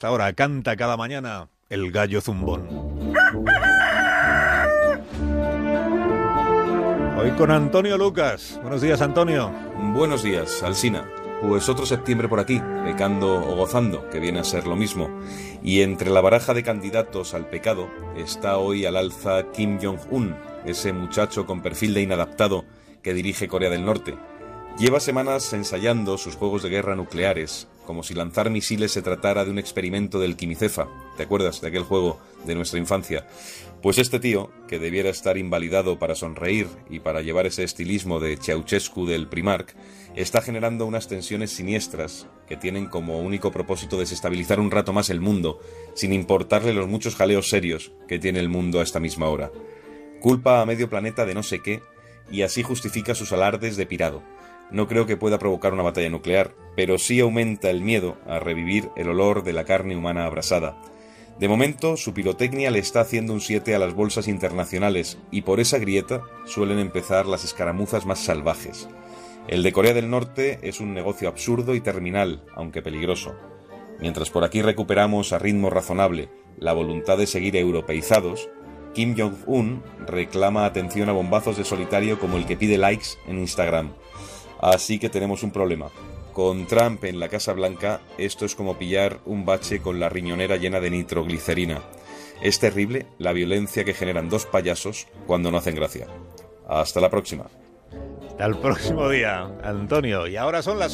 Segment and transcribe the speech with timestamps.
[0.00, 2.68] Ahora canta cada mañana el gallo zumbón.
[7.18, 8.60] Hoy con Antonio Lucas.
[8.62, 9.52] Buenos días, Antonio.
[9.92, 11.10] Buenos días, Alsina.
[11.42, 15.10] Pues otro septiembre por aquí, pecando o gozando, que viene a ser lo mismo.
[15.64, 20.92] Y entre la baraja de candidatos al pecado está hoy al alza Kim Jong-un, ese
[20.92, 22.64] muchacho con perfil de inadaptado
[23.02, 24.16] que dirige Corea del Norte.
[24.78, 29.50] Lleva semanas ensayando sus juegos de guerra nucleares, como si lanzar misiles se tratara de
[29.50, 30.88] un experimento del quimicefa.
[31.16, 33.26] ¿Te acuerdas de aquel juego de nuestra infancia?
[33.80, 38.36] Pues este tío, que debiera estar invalidado para sonreír y para llevar ese estilismo de
[38.36, 39.74] Ceausescu del Primark,
[40.16, 45.22] está generando unas tensiones siniestras que tienen como único propósito desestabilizar un rato más el
[45.22, 45.58] mundo,
[45.94, 49.50] sin importarle los muchos jaleos serios que tiene el mundo a esta misma hora.
[50.20, 51.80] Culpa a medio planeta de no sé qué
[52.30, 54.22] y así justifica sus alardes de pirado
[54.70, 58.90] no creo que pueda provocar una batalla nuclear, pero sí aumenta el miedo a revivir
[58.96, 60.80] el olor de la carne humana abrasada.
[61.38, 65.60] De momento, su pirotecnia le está haciendo un 7 a las bolsas internacionales y por
[65.60, 68.88] esa grieta suelen empezar las escaramuzas más salvajes.
[69.46, 73.36] El de Corea del Norte es un negocio absurdo y terminal, aunque peligroso.
[74.00, 78.48] Mientras por aquí recuperamos a ritmo razonable la voluntad de seguir europeizados,
[78.94, 83.92] Kim Jong-un reclama atención a bombazos de solitario como el que pide likes en Instagram.
[84.60, 85.90] Así que tenemos un problema.
[86.32, 90.56] Con Trump en la Casa Blanca, esto es como pillar un bache con la riñonera
[90.56, 91.82] llena de nitroglicerina.
[92.40, 96.06] Es terrible la violencia que generan dos payasos cuando no hacen gracia.
[96.68, 97.46] Hasta la próxima.
[98.28, 100.28] Hasta el próximo día, Antonio.
[100.28, 100.86] Y ahora son las